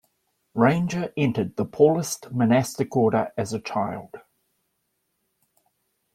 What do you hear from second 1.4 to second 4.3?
the Paulist monastic order as a child.